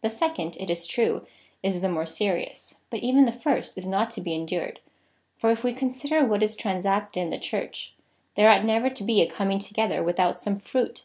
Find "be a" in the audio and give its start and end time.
9.04-9.30